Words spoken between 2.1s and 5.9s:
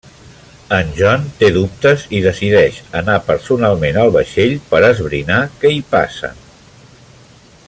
i decideix anar personalment al vaixell per esbrinar què hi